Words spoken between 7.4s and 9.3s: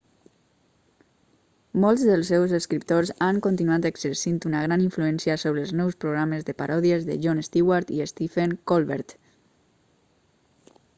stewart i stephen colbert